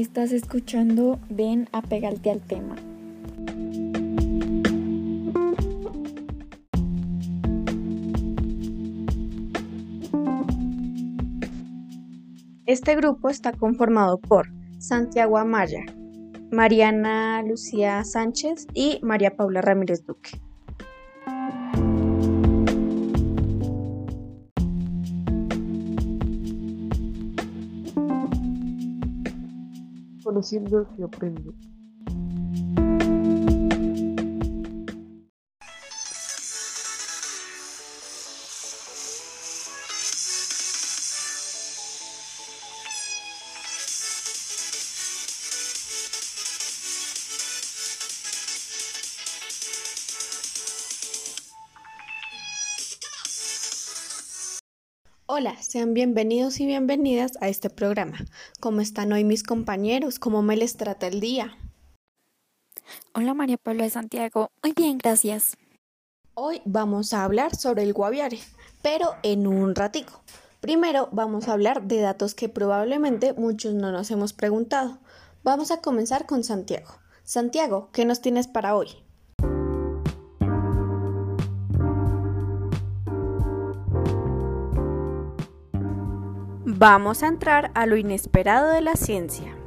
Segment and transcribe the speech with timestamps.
[0.00, 2.74] Estás escuchando Ven a pegarte al tema.
[12.64, 15.84] Este grupo está conformado por Santiago Amaya,
[16.50, 20.40] Mariana Lucía Sánchez y María Paula Ramírez Duque.
[30.40, 31.54] Conociendo y aprendo.
[55.32, 58.18] Hola, sean bienvenidos y bienvenidas a este programa.
[58.58, 60.18] ¿Cómo están hoy mis compañeros?
[60.18, 61.56] ¿Cómo me les trata el día?
[63.14, 65.56] Hola María Paula de Santiago, muy bien, gracias.
[66.34, 68.40] Hoy vamos a hablar sobre el guaviare,
[68.82, 70.20] pero en un ratico.
[70.58, 74.98] Primero vamos a hablar de datos que probablemente muchos no nos hemos preguntado.
[75.44, 76.90] Vamos a comenzar con Santiago.
[77.22, 78.88] Santiago, ¿qué nos tienes para hoy?
[86.80, 89.59] Vamos a entrar a lo inesperado de la ciencia.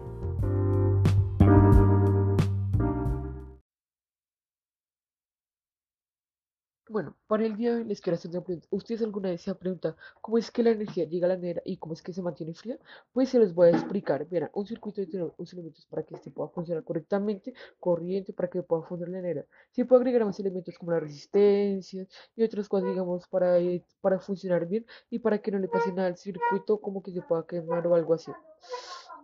[6.89, 8.67] Bueno, para el día de hoy les quiero hacer una pregunta.
[8.69, 11.61] ¿Ustedes alguna vez se han preguntado cómo es que la energía llega a la nevera
[11.63, 12.77] y cómo es que se mantiene fría?
[13.13, 14.27] Pues se los voy a explicar.
[14.27, 18.61] Verán, un circuito tiene unos elementos para que este pueda funcionar correctamente, corriente, para que
[18.63, 19.45] pueda funcionar la nevera.
[19.71, 24.19] Se puede agregar más elementos como la resistencia y otras cosas, digamos, para, eh, para
[24.19, 27.45] funcionar bien y para que no le pase nada al circuito, como que se pueda
[27.47, 28.31] quemar o algo así.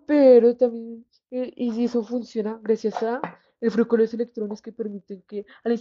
[0.06, 3.22] Pero también, eh, y si eso funciona gracias a
[3.62, 5.80] el flujo de los electrones que permiten que al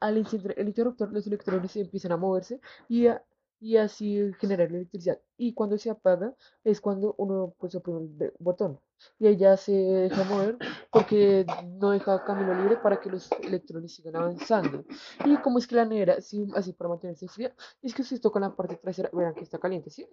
[0.00, 3.22] al encender el interruptor los electrones empiecen a moverse y a
[3.60, 5.20] y así generar electricidad.
[5.36, 8.80] Y cuando se apaga es cuando uno pues oprime el botón
[9.18, 10.58] y ella se deja mover
[10.90, 11.46] porque
[11.78, 14.84] no deja camino libre para que los electrones sigan avanzando.
[15.24, 18.54] Y como es que la nevera, así para mantenerse fría, es que si toca la
[18.54, 20.06] parte trasera, verán que está caliente, ¿sí?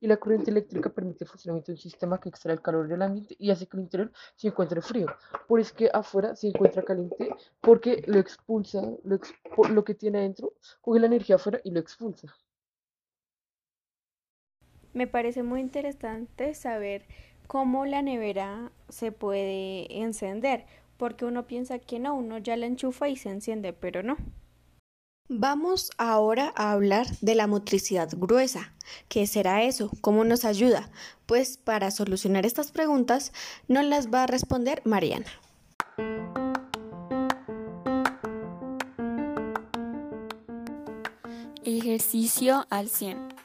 [0.00, 3.02] Y la corriente eléctrica permite el funcionamiento de un sistema que extrae el calor del
[3.02, 5.06] ambiente y hace que el interior se encuentre frío.
[5.46, 9.18] Por eso es que afuera se encuentra caliente porque lo expulsa, lo,
[9.70, 12.34] lo que tiene adentro, coge la energía afuera y lo expulsa.
[14.98, 17.04] Me parece muy interesante saber
[17.46, 20.66] cómo la nevera se puede encender,
[20.96, 24.16] porque uno piensa que no, uno ya la enchufa y se enciende, pero no.
[25.28, 28.74] Vamos ahora a hablar de la motricidad gruesa.
[29.08, 29.88] ¿Qué será eso?
[30.00, 30.90] ¿Cómo nos ayuda?
[31.26, 33.32] Pues para solucionar estas preguntas
[33.68, 35.26] nos las va a responder Mariana.
[41.62, 43.37] Ejercicio al 100.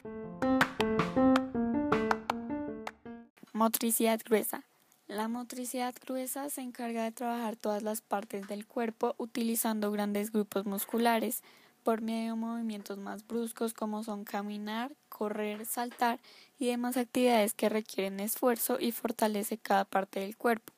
[3.64, 4.62] Motricidad gruesa.
[5.06, 10.66] La motricidad gruesa se encarga de trabajar todas las partes del cuerpo utilizando grandes grupos
[10.66, 11.42] musculares
[11.82, 16.20] por medio de movimientos más bruscos como son caminar, correr, saltar
[16.58, 20.74] y demás actividades que requieren esfuerzo y fortalece cada parte del cuerpo.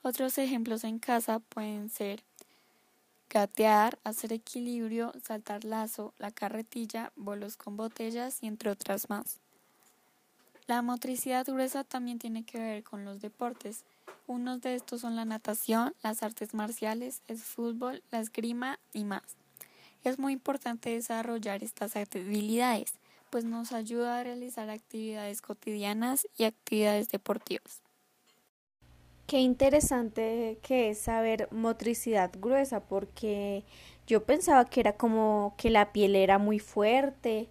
[0.00, 2.24] Otros ejemplos en casa pueden ser
[3.28, 9.43] gatear, hacer equilibrio, saltar lazo, la carretilla, bolos con botellas y entre otras más.
[10.66, 13.84] La motricidad gruesa también tiene que ver con los deportes.
[14.26, 19.36] Unos de estos son la natación, las artes marciales, el fútbol, la esgrima y más.
[20.04, 22.94] Es muy importante desarrollar estas habilidades,
[23.28, 27.82] pues nos ayuda a realizar actividades cotidianas y actividades deportivas.
[29.26, 33.64] Qué interesante que es saber motricidad gruesa, porque
[34.06, 37.48] yo pensaba que era como que la piel era muy fuerte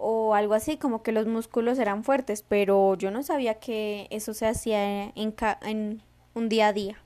[0.00, 4.32] o algo así, como que los músculos eran fuertes, pero yo no sabía que eso
[4.32, 6.02] se hacía en, en
[6.34, 6.96] un día a día.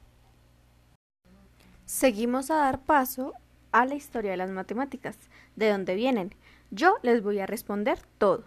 [1.84, 3.34] Seguimos a dar paso
[3.72, 5.16] a la historia de las matemáticas,
[5.56, 6.34] de dónde vienen.
[6.70, 8.44] Yo les voy a responder todo.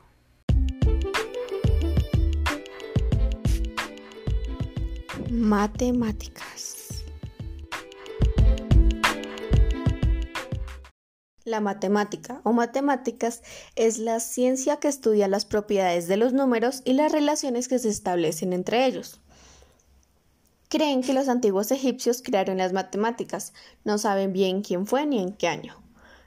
[5.29, 6.76] Matemáticas.
[11.47, 13.41] La matemática o matemáticas
[13.77, 17.87] es la ciencia que estudia las propiedades de los números y las relaciones que se
[17.87, 19.21] establecen entre ellos.
[20.67, 23.53] Creen que los antiguos egipcios crearon las matemáticas,
[23.85, 25.81] no saben bien quién fue ni en qué año.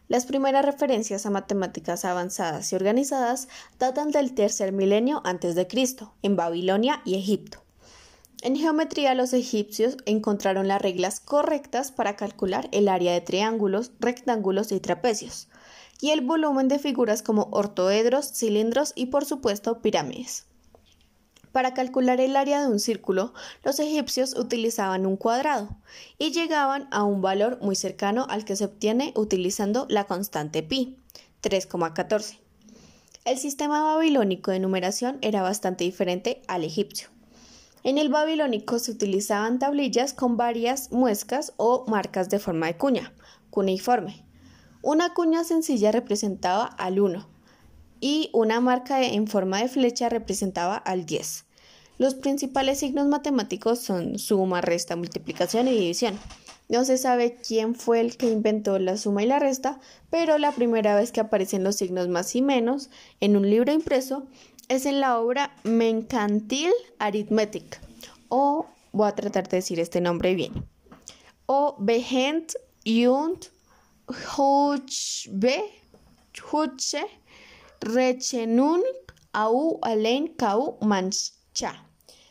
[0.08, 6.14] Las primeras referencias a matemáticas avanzadas y organizadas datan del tercer milenio antes de Cristo,
[6.22, 7.62] en Babilonia y Egipto.
[8.42, 14.72] En geometría los egipcios encontraron las reglas correctas para calcular el área de triángulos, rectángulos
[14.72, 15.48] y trapecios,
[16.00, 20.46] y el volumen de figuras como ortoedros, cilindros y por supuesto pirámides.
[21.52, 25.76] Para calcular el área de un círculo, los egipcios utilizaban un cuadrado
[26.16, 30.96] y llegaban a un valor muy cercano al que se obtiene utilizando la constante pi,
[31.42, 32.38] 3,14.
[33.26, 37.08] El sistema babilónico de numeración era bastante diferente al egipcio.
[37.82, 43.14] En el babilónico se utilizaban tablillas con varias muescas o marcas de forma de cuña,
[43.48, 44.26] cuneiforme.
[44.82, 47.26] Una cuña sencilla representaba al 1,
[48.00, 51.46] y una marca en forma de flecha representaba al 10.
[51.96, 56.18] Los principales signos matemáticos son suma, resta, multiplicación y división.
[56.68, 60.52] No se sabe quién fue el que inventó la suma y la resta, pero la
[60.52, 62.90] primera vez que aparecen los signos más y menos
[63.20, 64.26] en un libro impreso
[64.70, 67.80] es en la obra Mencantil Arithmetic,
[68.28, 70.64] o voy a tratar de decir este nombre bien,
[71.46, 72.52] o Behend
[72.86, 73.46] und
[74.06, 75.64] Huchbe,
[76.52, 77.04] Huche
[77.80, 78.84] Rechenung
[79.32, 81.84] au Allein Kau Mancha,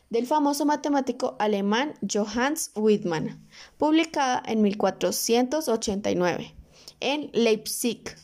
[0.09, 3.45] del famoso matemático alemán Johannes Wittmann,
[3.77, 6.55] publicada en 1489
[7.01, 8.15] en Leipzig.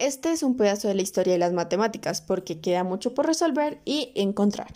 [0.00, 3.82] Este es un pedazo de la historia de las matemáticas porque queda mucho por resolver
[3.84, 4.72] y encontrar.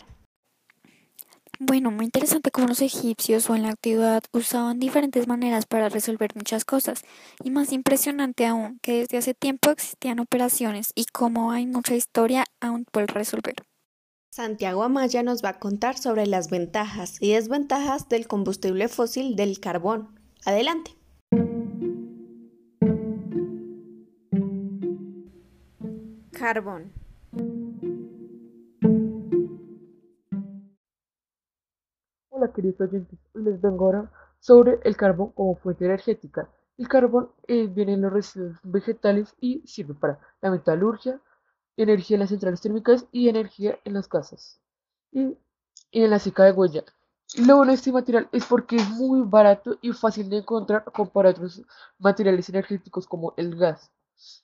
[1.57, 6.35] Bueno, muy interesante cómo los egipcios o en la antigüedad usaban diferentes maneras para resolver
[6.35, 7.01] muchas cosas.
[7.43, 12.43] Y más impresionante aún, que desde hace tiempo existían operaciones y cómo hay mucha historia
[12.61, 13.55] aún por resolver.
[14.29, 19.59] Santiago Amaya nos va a contar sobre las ventajas y desventajas del combustible fósil del
[19.59, 20.19] carbón.
[20.45, 20.91] Adelante.
[26.45, 26.93] Carbón.
[32.29, 36.47] Hola queridos oyentes, les vengo ahora sobre el carbón como fuente energética.
[36.77, 41.19] El carbón eh, viene en los residuos vegetales y sirve para la metalurgia,
[41.77, 44.61] energía en las centrales térmicas y energía en las casas
[45.11, 45.35] y,
[45.93, 46.83] en la seca de huella.
[47.39, 51.33] Lo bueno de este material es porque es muy barato y fácil de encontrar comparado
[51.33, 51.63] a otros
[51.97, 53.91] materiales energéticos como el gas.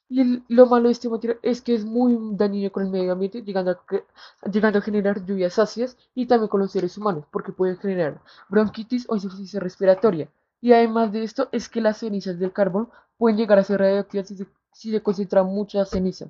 [0.09, 3.44] Y lo malo de este material es que es muy dañino con el medio ambiente,
[3.44, 7.77] llegando a, llegando a generar lluvias ácidas y también con los seres humanos, porque puede
[7.77, 10.29] generar bronquitis o insuficiencia respiratoria.
[10.59, 14.27] Y además de esto, es que las cenizas del carbón pueden llegar a ser radioactivas
[14.27, 16.29] si se, si se concentra mucha ceniza.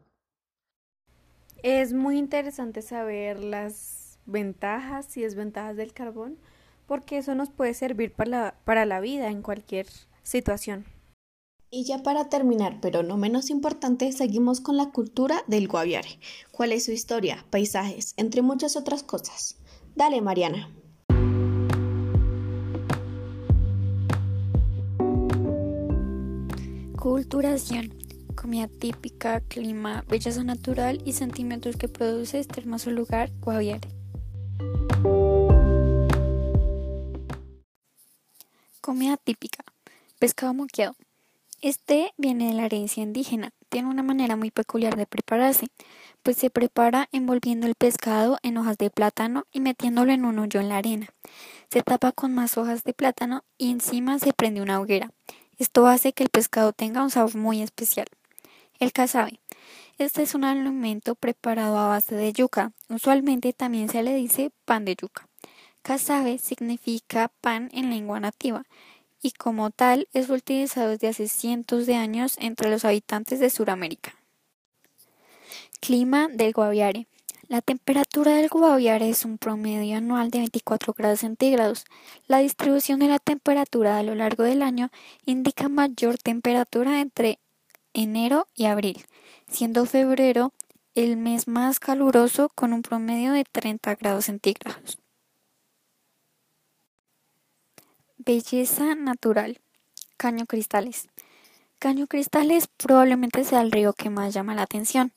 [1.64, 6.38] Es muy interesante saber las ventajas y desventajas del carbón,
[6.88, 9.88] porque eso nos puede servir para la, para la vida en cualquier
[10.24, 10.86] situación.
[11.74, 16.20] Y ya para terminar, pero no menos importante, seguimos con la cultura del Guaviare.
[16.52, 19.56] ¿Cuál es su historia, paisajes, entre muchas otras cosas?
[19.96, 20.70] Dale, Mariana.
[27.00, 27.94] Culturación.
[28.36, 33.88] Comida típica, clima, belleza natural y sentimientos que produce este hermoso lugar, Guaviare.
[38.82, 39.64] Comida típica.
[40.20, 40.96] Pescado moqueado.
[41.62, 43.52] Este viene de la herencia indígena.
[43.70, 45.68] Tiene una manera muy peculiar de prepararse,
[46.24, 50.60] pues se prepara envolviendo el pescado en hojas de plátano y metiéndolo en un hoyo
[50.60, 51.10] en la arena.
[51.70, 55.12] Se tapa con más hojas de plátano y encima se prende una hoguera.
[55.60, 58.08] Esto hace que el pescado tenga un sabor muy especial.
[58.80, 59.40] El casabe.
[60.00, 62.72] Este es un alimento preparado a base de yuca.
[62.90, 65.28] Usualmente también se le dice pan de yuca.
[65.84, 68.64] Casabe significa pan en lengua nativa
[69.22, 74.16] y como tal es utilizado desde hace cientos de años entre los habitantes de Sudamérica.
[75.80, 77.08] Clima del Guaviare.
[77.48, 81.86] La temperatura del Guaviare es un promedio anual de 24 grados centígrados.
[82.28, 84.90] La distribución de la temperatura a lo largo del año
[85.26, 87.40] indica mayor temperatura entre
[87.94, 89.06] enero y abril,
[89.50, 90.54] siendo febrero
[90.96, 94.98] el mes más caluroso con un promedio de 30 grados centígrados.
[98.24, 99.60] Belleza natural.
[100.16, 101.08] Caño Cristales.
[101.80, 105.12] Caño Cristales probablemente sea el río que más llama la atención,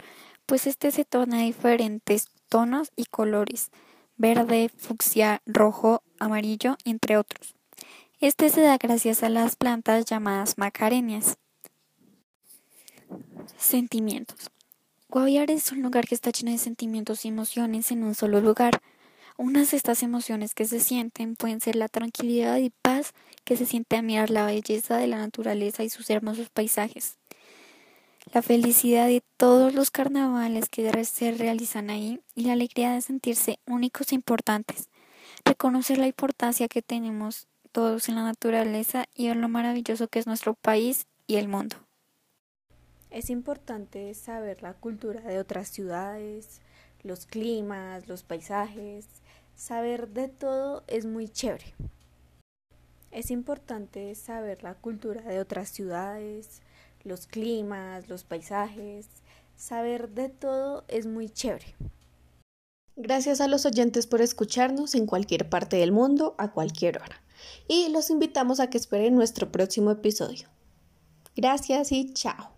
[0.47, 3.71] pues este se torna de diferentes tonos y colores,
[4.17, 7.55] verde, fucsia, rojo, amarillo, entre otros.
[8.21, 11.37] Este se da gracias a las plantas llamadas macarenias.
[13.59, 14.51] Sentimientos.
[15.11, 18.81] Guaviare es un lugar que está lleno de sentimientos y emociones en un solo lugar.
[19.37, 23.13] Unas de estas emociones que se sienten pueden ser la tranquilidad y paz
[23.45, 27.19] que se siente a mirar la belleza de la naturaleza y sus hermosos paisajes.
[28.33, 33.59] La felicidad de todos los carnavales que se realizan ahí y la alegría de sentirse
[33.67, 34.89] únicos e importantes.
[35.45, 40.27] reconocer la importancia que tenemos todos en la naturaleza y ver lo maravilloso que es
[40.27, 41.77] nuestro país y el mundo.
[43.11, 46.61] Es importante saber la cultura de otras ciudades,
[47.03, 49.07] los climas, los paisajes.
[49.57, 51.75] Saber de todo es muy chévere.
[53.11, 56.61] Es importante saber la cultura de otras ciudades,
[57.05, 59.07] los climas, los paisajes.
[59.57, 61.77] Saber de todo es muy chévere.
[62.97, 67.23] Gracias a los oyentes por escucharnos en cualquier parte del mundo a cualquier hora.
[67.69, 70.49] Y los invitamos a que esperen nuestro próximo episodio.
[71.37, 72.54] Gracias y chao.